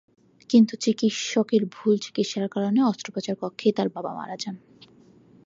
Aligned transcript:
কিন্তু 0.49 0.73
চিকিৎসকের 0.77 1.63
ভুল 1.71 1.93
চিকিৎসার 1.97 2.45
কারণে 2.47 2.79
অস্ত্রোপচার 2.83 3.35
কক্ষেই 3.35 3.73
তাঁর 3.73 3.89
বাবা 3.89 4.11
মারা 4.13 4.35
যান। 4.39 4.55